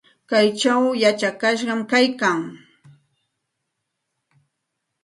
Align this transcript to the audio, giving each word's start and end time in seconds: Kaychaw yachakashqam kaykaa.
Kaychaw 0.29 0.83
yachakashqam 1.03 1.81
kaykaa. 1.91 2.39